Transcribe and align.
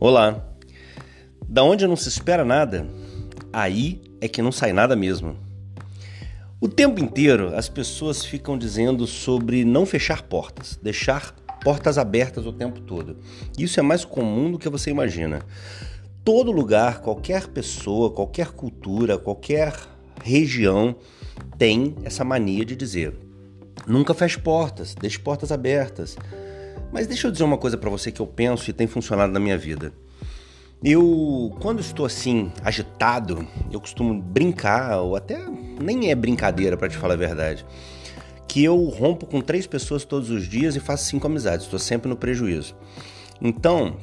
Olá! 0.00 0.44
Da 1.48 1.64
onde 1.64 1.84
não 1.84 1.96
se 1.96 2.08
espera 2.08 2.44
nada, 2.44 2.86
aí 3.52 4.00
é 4.20 4.28
que 4.28 4.40
não 4.40 4.52
sai 4.52 4.72
nada 4.72 4.94
mesmo. 4.94 5.36
O 6.60 6.68
tempo 6.68 7.00
inteiro 7.00 7.52
as 7.56 7.68
pessoas 7.68 8.24
ficam 8.24 8.56
dizendo 8.56 9.08
sobre 9.08 9.64
não 9.64 9.84
fechar 9.84 10.22
portas, 10.22 10.78
deixar 10.80 11.34
portas 11.64 11.98
abertas 11.98 12.46
o 12.46 12.52
tempo 12.52 12.80
todo. 12.82 13.16
Isso 13.58 13.80
é 13.80 13.82
mais 13.82 14.04
comum 14.04 14.52
do 14.52 14.58
que 14.58 14.68
você 14.68 14.88
imagina. 14.88 15.40
Todo 16.24 16.52
lugar, 16.52 17.00
qualquer 17.00 17.48
pessoa, 17.48 18.12
qualquer 18.12 18.52
cultura, 18.52 19.18
qualquer 19.18 19.74
região 20.22 20.94
tem 21.58 21.96
essa 22.04 22.22
mania 22.22 22.64
de 22.64 22.76
dizer: 22.76 23.16
nunca 23.84 24.14
feche 24.14 24.38
portas, 24.38 24.94
deixe 24.94 25.18
portas 25.18 25.50
abertas. 25.50 26.16
Mas 26.92 27.06
deixa 27.06 27.26
eu 27.26 27.30
dizer 27.30 27.44
uma 27.44 27.58
coisa 27.58 27.76
para 27.76 27.90
você 27.90 28.10
que 28.10 28.20
eu 28.20 28.26
penso 28.26 28.70
e 28.70 28.72
tem 28.72 28.86
funcionado 28.86 29.32
na 29.32 29.40
minha 29.40 29.58
vida. 29.58 29.92
Eu, 30.82 31.54
quando 31.60 31.80
estou 31.80 32.06
assim, 32.06 32.52
agitado, 32.64 33.46
eu 33.70 33.80
costumo 33.80 34.22
brincar, 34.22 34.98
ou 34.98 35.16
até 35.16 35.38
nem 35.80 36.10
é 36.10 36.14
brincadeira 36.14 36.76
para 36.76 36.88
te 36.88 36.96
falar 36.96 37.14
a 37.14 37.16
verdade, 37.16 37.66
que 38.46 38.62
eu 38.62 38.84
rompo 38.84 39.26
com 39.26 39.40
três 39.40 39.66
pessoas 39.66 40.04
todos 40.04 40.30
os 40.30 40.48
dias 40.48 40.76
e 40.76 40.80
faço 40.80 41.04
cinco 41.06 41.26
amizades, 41.26 41.66
estou 41.66 41.78
sempre 41.78 42.08
no 42.08 42.16
prejuízo. 42.16 42.76
Então, 43.40 43.96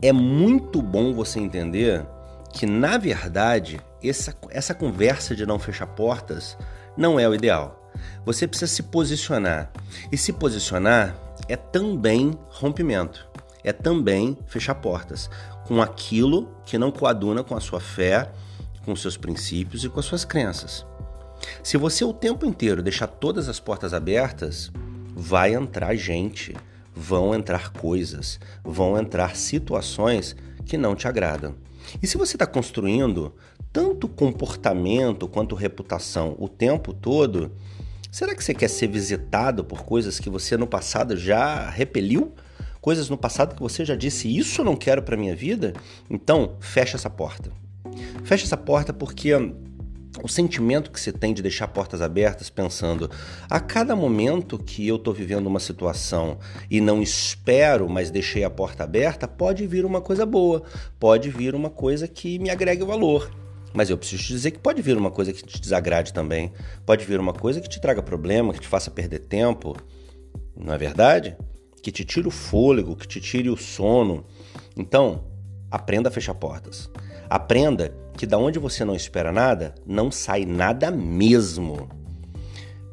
é 0.00 0.12
muito 0.12 0.82
bom 0.82 1.14
você 1.14 1.40
entender 1.40 2.06
que, 2.52 2.66
na 2.66 2.98
verdade, 2.98 3.80
essa, 4.04 4.36
essa 4.50 4.74
conversa 4.74 5.34
de 5.34 5.46
não 5.46 5.58
fechar 5.58 5.86
portas 5.86 6.56
não 6.96 7.18
é 7.18 7.28
o 7.28 7.34
ideal. 7.34 7.90
Você 8.24 8.46
precisa 8.46 8.70
se 8.70 8.82
posicionar. 8.84 9.70
E 10.12 10.18
se 10.18 10.32
posicionar 10.32 11.25
é 11.48 11.56
também 11.56 12.38
rompimento, 12.48 13.28
é 13.62 13.72
também 13.72 14.36
fechar 14.46 14.74
portas 14.76 15.30
com 15.66 15.82
aquilo 15.82 16.48
que 16.64 16.78
não 16.78 16.92
coaduna 16.92 17.42
com 17.42 17.56
a 17.56 17.60
sua 17.60 17.80
fé, 17.80 18.30
com 18.84 18.94
seus 18.94 19.16
princípios 19.16 19.84
e 19.84 19.88
com 19.88 19.98
as 19.98 20.06
suas 20.06 20.24
crenças. 20.24 20.86
Se 21.62 21.76
você 21.76 22.04
o 22.04 22.12
tempo 22.12 22.46
inteiro 22.46 22.82
deixar 22.82 23.06
todas 23.06 23.48
as 23.48 23.58
portas 23.58 23.92
abertas, 23.92 24.70
vai 25.14 25.54
entrar 25.54 25.94
gente, 25.96 26.54
vão 26.94 27.34
entrar 27.34 27.72
coisas, 27.72 28.38
vão 28.64 28.98
entrar 28.98 29.36
situações 29.36 30.36
que 30.64 30.78
não 30.78 30.94
te 30.94 31.08
agradam. 31.08 31.54
E 32.02 32.06
se 32.06 32.16
você 32.16 32.36
está 32.36 32.46
construindo 32.46 33.34
tanto 33.72 34.08
comportamento 34.08 35.28
quanto 35.28 35.54
reputação 35.54 36.34
o 36.38 36.48
tempo 36.48 36.92
todo, 36.92 37.52
Será 38.10 38.34
que 38.34 38.42
você 38.42 38.54
quer 38.54 38.68
ser 38.68 38.88
visitado 38.88 39.64
por 39.64 39.84
coisas 39.84 40.18
que 40.18 40.30
você 40.30 40.56
no 40.56 40.66
passado 40.66 41.16
já 41.16 41.68
repeliu? 41.68 42.32
Coisas 42.80 43.08
no 43.08 43.18
passado 43.18 43.54
que 43.54 43.62
você 43.62 43.84
já 43.84 43.96
disse, 43.96 44.34
isso 44.34 44.60
eu 44.60 44.64
não 44.64 44.76
quero 44.76 45.02
para 45.02 45.16
minha 45.16 45.34
vida? 45.34 45.72
Então, 46.08 46.56
fecha 46.60 46.96
essa 46.96 47.10
porta. 47.10 47.50
Fecha 48.24 48.44
essa 48.44 48.56
porta 48.56 48.92
porque 48.92 49.32
o 50.22 50.28
sentimento 50.28 50.90
que 50.90 51.00
você 51.00 51.12
tem 51.12 51.34
de 51.34 51.42
deixar 51.42 51.68
portas 51.68 52.00
abertas, 52.00 52.48
pensando 52.48 53.10
a 53.50 53.60
cada 53.60 53.94
momento 53.94 54.58
que 54.58 54.86
eu 54.86 54.96
estou 54.96 55.12
vivendo 55.12 55.46
uma 55.46 55.60
situação 55.60 56.38
e 56.70 56.80
não 56.80 57.02
espero, 57.02 57.88
mas 57.88 58.10
deixei 58.10 58.44
a 58.44 58.50
porta 58.50 58.84
aberta, 58.84 59.28
pode 59.28 59.66
vir 59.66 59.84
uma 59.84 60.00
coisa 60.00 60.24
boa, 60.24 60.62
pode 60.98 61.28
vir 61.30 61.54
uma 61.54 61.70
coisa 61.70 62.08
que 62.08 62.38
me 62.38 62.50
agregue 62.50 62.84
valor. 62.84 63.30
Mas 63.72 63.90
eu 63.90 63.98
preciso 63.98 64.22
te 64.22 64.28
dizer 64.32 64.50
que 64.52 64.58
pode 64.58 64.80
vir 64.80 64.96
uma 64.96 65.10
coisa 65.10 65.32
que 65.32 65.44
te 65.44 65.60
desagrade 65.60 66.12
também. 66.12 66.52
Pode 66.84 67.04
vir 67.04 67.20
uma 67.20 67.32
coisa 67.32 67.60
que 67.60 67.68
te 67.68 67.80
traga 67.80 68.02
problema, 68.02 68.52
que 68.52 68.60
te 68.60 68.68
faça 68.68 68.90
perder 68.90 69.20
tempo. 69.20 69.76
Não 70.56 70.72
é 70.72 70.78
verdade? 70.78 71.36
Que 71.82 71.92
te 71.92 72.04
tire 72.04 72.26
o 72.26 72.30
fôlego, 72.30 72.96
que 72.96 73.06
te 73.06 73.20
tire 73.20 73.50
o 73.50 73.56
sono. 73.56 74.24
Então, 74.76 75.24
aprenda 75.70 76.08
a 76.08 76.12
fechar 76.12 76.34
portas. 76.34 76.90
Aprenda 77.28 77.94
que 78.16 78.26
da 78.26 78.38
onde 78.38 78.58
você 78.58 78.84
não 78.84 78.94
espera 78.94 79.30
nada, 79.30 79.74
não 79.86 80.10
sai 80.10 80.44
nada 80.46 80.90
mesmo. 80.90 81.88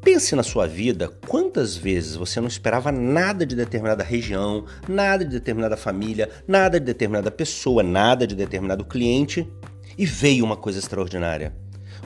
Pense 0.02 0.36
na 0.36 0.42
sua 0.42 0.66
vida 0.66 1.08
quantas 1.26 1.74
vezes 1.74 2.14
você 2.14 2.38
não 2.38 2.46
esperava 2.46 2.92
nada 2.92 3.46
de 3.46 3.56
determinada 3.56 4.04
região, 4.04 4.66
nada 4.86 5.24
de 5.24 5.30
determinada 5.30 5.78
família, 5.78 6.28
nada 6.46 6.78
de 6.78 6.84
determinada 6.84 7.30
pessoa, 7.30 7.82
nada 7.82 8.26
de 8.26 8.34
determinado 8.34 8.84
cliente 8.84 9.50
e 9.96 10.04
veio 10.04 10.44
uma 10.44 10.56
coisa 10.56 10.78
extraordinária. 10.78 11.54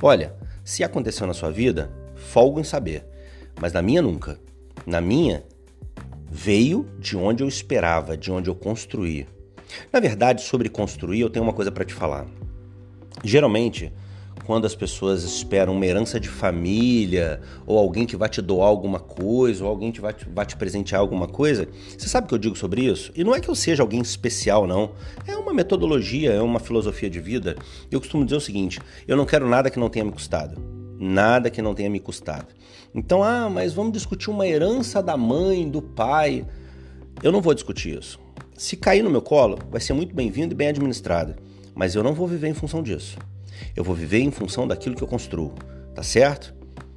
Olha, 0.00 0.34
se 0.64 0.84
aconteceu 0.84 1.26
na 1.26 1.34
sua 1.34 1.50
vida, 1.50 1.90
folgo 2.14 2.60
em 2.60 2.64
saber, 2.64 3.04
mas 3.60 3.72
na 3.72 3.82
minha 3.82 4.02
nunca. 4.02 4.38
Na 4.86 5.00
minha, 5.00 5.44
veio 6.30 6.88
de 6.98 7.16
onde 7.16 7.42
eu 7.42 7.48
esperava, 7.48 8.16
de 8.16 8.30
onde 8.30 8.48
eu 8.48 8.54
construí. 8.54 9.26
Na 9.92 10.00
verdade, 10.00 10.42
sobre 10.42 10.68
construir, 10.68 11.20
eu 11.20 11.30
tenho 11.30 11.44
uma 11.44 11.52
coisa 11.52 11.72
para 11.72 11.84
te 11.84 11.94
falar. 11.94 12.26
Geralmente, 13.24 13.92
quando 14.44 14.66
as 14.66 14.74
pessoas 14.74 15.24
esperam 15.24 15.74
uma 15.74 15.86
herança 15.86 16.18
de 16.18 16.28
família, 16.28 17.40
ou 17.66 17.78
alguém 17.78 18.06
que 18.06 18.16
vai 18.16 18.28
te 18.28 18.40
doar 18.40 18.68
alguma 18.68 18.98
coisa, 18.98 19.64
ou 19.64 19.70
alguém 19.70 19.92
que 19.92 20.00
vai 20.00 20.12
te, 20.12 20.26
vai 20.28 20.46
te 20.46 20.56
presentear 20.56 21.00
alguma 21.00 21.28
coisa, 21.28 21.68
você 21.96 22.08
sabe 22.08 22.26
o 22.26 22.28
que 22.28 22.34
eu 22.34 22.38
digo 22.38 22.56
sobre 22.56 22.82
isso? 22.82 23.12
E 23.14 23.22
não 23.24 23.34
é 23.34 23.40
que 23.40 23.48
eu 23.48 23.54
seja 23.54 23.82
alguém 23.82 24.00
especial, 24.00 24.66
não. 24.66 24.92
É 25.26 25.36
uma 25.36 25.52
metodologia, 25.52 26.32
é 26.32 26.40
uma 26.40 26.60
filosofia 26.60 27.10
de 27.10 27.20
vida. 27.20 27.56
Eu 27.90 28.00
costumo 28.00 28.24
dizer 28.24 28.36
o 28.36 28.40
seguinte: 28.40 28.80
eu 29.06 29.16
não 29.16 29.26
quero 29.26 29.48
nada 29.48 29.70
que 29.70 29.78
não 29.78 29.90
tenha 29.90 30.04
me 30.04 30.12
custado. 30.12 30.60
Nada 30.98 31.48
que 31.50 31.62
não 31.62 31.74
tenha 31.74 31.88
me 31.88 32.00
custado. 32.00 32.46
Então, 32.94 33.22
ah, 33.22 33.48
mas 33.48 33.72
vamos 33.72 33.92
discutir 33.92 34.30
uma 34.30 34.46
herança 34.46 35.02
da 35.02 35.16
mãe, 35.16 35.68
do 35.68 35.80
pai. 35.80 36.44
Eu 37.22 37.30
não 37.30 37.40
vou 37.40 37.54
discutir 37.54 37.98
isso. 37.98 38.18
Se 38.56 38.76
cair 38.76 39.02
no 39.02 39.10
meu 39.10 39.22
colo, 39.22 39.58
vai 39.70 39.80
ser 39.80 39.92
muito 39.92 40.14
bem-vindo 40.14 40.54
e 40.54 40.56
bem 40.56 40.68
administrado. 40.68 41.36
Mas 41.78 41.94
eu 41.94 42.02
não 42.02 42.12
vou 42.12 42.26
viver 42.26 42.48
em 42.48 42.54
função 42.54 42.82
disso. 42.82 43.16
Eu 43.76 43.84
vou 43.84 43.94
viver 43.94 44.18
em 44.18 44.32
função 44.32 44.66
daquilo 44.66 44.96
que 44.96 45.02
eu 45.02 45.06
construo, 45.06 45.54
tá 45.94 46.02
certo? 46.02 46.52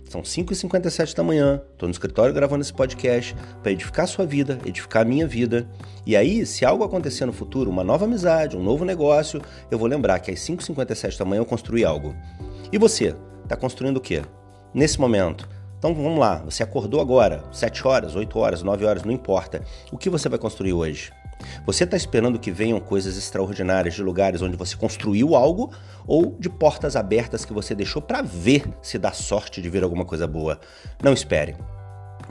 São 0.10 0.24
5h57 0.24 1.16
da 1.16 1.22
manhã, 1.22 1.62
estou 1.72 1.88
no 1.88 1.92
escritório 1.92 2.34
gravando 2.34 2.64
esse 2.64 2.74
podcast 2.74 3.36
para 3.62 3.72
edificar 3.72 4.06
a 4.06 4.08
sua 4.08 4.26
vida, 4.26 4.58
edificar 4.66 5.04
a 5.04 5.06
minha 5.06 5.28
vida. 5.28 5.70
E 6.04 6.16
aí, 6.16 6.48
se 6.48 6.66
algo 6.66 6.84
acontecer 6.84 7.28
no 7.28 7.32
futuro, 7.32 7.70
uma 7.70 7.84
nova 7.84 8.06
amizade, 8.06 8.58
um 8.58 8.64
novo 8.64 8.84
negócio, 8.84 9.40
eu 9.70 9.78
vou 9.78 9.88
lembrar 9.88 10.18
que 10.18 10.32
às 10.32 10.40
5h57 10.40 11.16
da 11.16 11.26
manhã 11.26 11.42
eu 11.42 11.46
construí 11.46 11.86
algo. 11.86 12.16
E 12.72 12.80
você, 12.80 13.16
está 13.44 13.56
construindo 13.56 13.98
o 13.98 14.02
quê? 14.02 14.24
Nesse 14.74 15.00
momento. 15.00 15.48
Então 15.78 15.94
vamos 15.94 16.18
lá, 16.18 16.38
você 16.38 16.64
acordou 16.64 17.00
agora, 17.00 17.44
7 17.52 17.88
horas, 17.88 18.16
8 18.16 18.40
horas, 18.40 18.64
9 18.64 18.84
horas, 18.84 19.04
não 19.04 19.14
importa. 19.14 19.64
O 19.92 19.98
que 19.98 20.10
você 20.10 20.28
vai 20.28 20.40
construir 20.40 20.74
hoje? 20.74 21.12
Você 21.66 21.84
está 21.84 21.98
esperando 21.98 22.40
que 22.40 22.52
venham 22.52 22.80
coisas 22.80 23.18
extraordinárias 23.18 23.94
de 23.94 24.04
lugares 24.04 24.42
onde 24.42 24.58
você 24.58 24.76
construiu 24.76 25.36
algo 25.36 25.72
ou 26.08 26.36
de 26.40 26.50
portas 26.50 26.96
abertas 26.96 27.46
que 27.46 27.54
você 27.54 27.76
deixou 27.76 28.02
para 28.02 28.22
ver 28.22 28.66
se 28.82 28.98
dá 28.98 29.12
sorte 29.12 29.62
de 29.62 29.70
ver 29.70 29.84
alguma 29.84 30.06
coisa 30.06 30.28
boa? 30.28 30.60
Não 31.04 31.14
espere. 31.14 31.56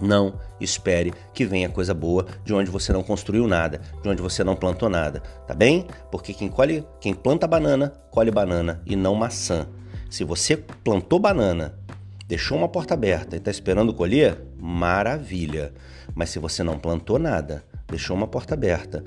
Não 0.00 0.34
espere 0.60 1.12
que 1.34 1.44
venha 1.44 1.68
coisa 1.68 1.92
boa 1.92 2.26
de 2.44 2.54
onde 2.54 2.70
você 2.70 2.92
não 2.92 3.02
construiu 3.02 3.46
nada, 3.46 3.80
de 4.02 4.08
onde 4.08 4.22
você 4.22 4.42
não 4.42 4.56
plantou 4.56 4.88
nada, 4.88 5.20
tá 5.46 5.54
bem? 5.54 5.86
Porque 6.10 6.32
quem 6.32 6.48
colhe, 6.48 6.86
quem 7.00 7.12
planta 7.12 7.46
banana, 7.46 7.92
colhe 8.10 8.30
banana 8.30 8.80
e 8.86 8.96
não 8.96 9.14
maçã. 9.14 9.68
Se 10.08 10.24
você 10.24 10.56
plantou 10.56 11.18
banana, 11.18 11.78
deixou 12.26 12.56
uma 12.56 12.68
porta 12.68 12.94
aberta 12.94 13.36
e 13.36 13.38
está 13.38 13.50
esperando 13.50 13.92
colher, 13.92 14.40
maravilha. 14.56 15.72
Mas 16.14 16.30
se 16.30 16.38
você 16.38 16.62
não 16.62 16.78
plantou 16.78 17.18
nada, 17.18 17.64
deixou 17.90 18.16
uma 18.16 18.26
porta 18.26 18.54
aberta. 18.54 19.04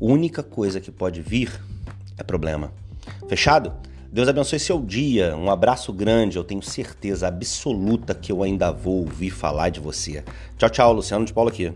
Única 0.00 0.42
coisa 0.42 0.80
que 0.80 0.90
pode 0.90 1.20
vir 1.20 1.50
é 2.16 2.22
problema. 2.22 2.72
Fechado? 3.28 3.72
Deus 4.10 4.28
abençoe 4.28 4.58
seu 4.58 4.80
dia. 4.80 5.36
Um 5.36 5.50
abraço 5.50 5.92
grande. 5.92 6.36
Eu 6.36 6.44
tenho 6.44 6.62
certeza 6.62 7.28
absoluta 7.28 8.14
que 8.14 8.32
eu 8.32 8.42
ainda 8.42 8.70
vou 8.70 9.00
ouvir 9.00 9.30
falar 9.30 9.68
de 9.68 9.80
você. 9.80 10.24
Tchau, 10.56 10.70
tchau. 10.70 10.92
Luciano 10.92 11.24
de 11.24 11.32
Paulo 11.32 11.50
aqui. 11.50 11.72